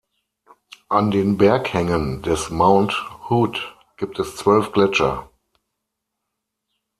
An 0.89 1.11
den 1.11 1.37
Berghängen 1.37 2.23
des 2.23 2.49
Mount 2.49 3.07
Hood 3.29 3.77
gibt 3.97 4.17
es 4.17 4.35
zwölf 4.35 4.71
Gletscher. 4.71 5.29